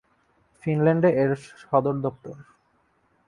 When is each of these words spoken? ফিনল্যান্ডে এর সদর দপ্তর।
ফিনল্যান্ডে 0.63 1.09
এর 1.23 1.31
সদর 1.61 1.95
দপ্তর। 2.03 2.35